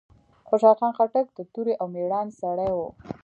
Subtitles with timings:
[0.49, 2.89] خوشحال خان خټک د توری او ميړانې سړی وه.